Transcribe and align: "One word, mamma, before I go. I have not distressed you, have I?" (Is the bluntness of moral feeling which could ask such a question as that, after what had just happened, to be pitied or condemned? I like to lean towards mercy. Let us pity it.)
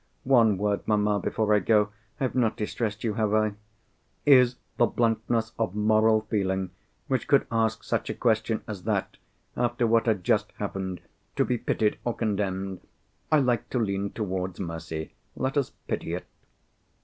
"One 0.23 0.57
word, 0.57 0.81
mamma, 0.87 1.19
before 1.19 1.53
I 1.53 1.59
go. 1.59 1.89
I 2.19 2.23
have 2.23 2.33
not 2.33 2.57
distressed 2.57 3.03
you, 3.03 3.13
have 3.13 3.35
I?" 3.35 3.53
(Is 4.25 4.55
the 4.77 4.87
bluntness 4.87 5.51
of 5.59 5.75
moral 5.75 6.21
feeling 6.21 6.71
which 7.05 7.27
could 7.27 7.45
ask 7.51 7.83
such 7.83 8.09
a 8.09 8.15
question 8.15 8.63
as 8.67 8.85
that, 8.85 9.17
after 9.55 9.85
what 9.85 10.07
had 10.07 10.23
just 10.23 10.53
happened, 10.53 11.01
to 11.35 11.45
be 11.45 11.59
pitied 11.59 11.99
or 12.03 12.15
condemned? 12.15 12.81
I 13.31 13.37
like 13.41 13.69
to 13.69 13.77
lean 13.77 14.09
towards 14.09 14.59
mercy. 14.59 15.13
Let 15.35 15.55
us 15.55 15.69
pity 15.87 16.15
it.) 16.15 16.25